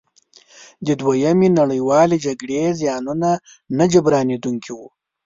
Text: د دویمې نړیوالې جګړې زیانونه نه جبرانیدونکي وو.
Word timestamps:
د 0.85 0.87
دویمې 1.01 1.49
نړیوالې 1.59 2.17
جګړې 2.25 2.59
زیانونه 2.79 3.29
نه 3.77 3.85
جبرانیدونکي 3.93 4.71
وو. 4.77 4.87